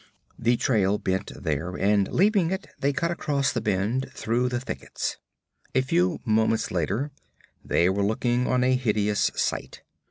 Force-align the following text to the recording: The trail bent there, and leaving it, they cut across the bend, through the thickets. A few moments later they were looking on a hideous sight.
The 0.39 0.57
trail 0.57 0.97
bent 0.97 1.31
there, 1.43 1.75
and 1.75 2.11
leaving 2.11 2.49
it, 2.49 2.65
they 2.79 2.91
cut 2.91 3.11
across 3.11 3.53
the 3.53 3.61
bend, 3.61 4.09
through 4.15 4.49
the 4.49 4.59
thickets. 4.59 5.17
A 5.75 5.81
few 5.81 6.17
moments 6.25 6.71
later 6.71 7.11
they 7.63 7.87
were 7.87 8.01
looking 8.01 8.47
on 8.47 8.63
a 8.63 8.73
hideous 8.75 9.29
sight. 9.35 9.83